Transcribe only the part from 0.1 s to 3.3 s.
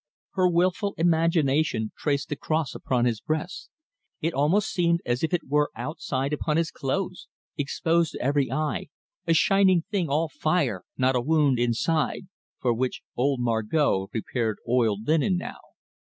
Her wilful imagination traced the cross upon his